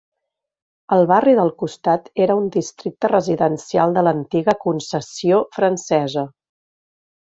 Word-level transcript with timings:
El 0.95 1.03
barri 1.11 1.33
del 1.39 1.51
costat 1.63 2.07
era 2.25 2.37
un 2.39 2.49
districte 2.55 3.11
residencial 3.13 3.93
de 3.99 4.05
l'antiga 4.09 4.57
concessió 4.67 5.43
francesa. 5.59 6.25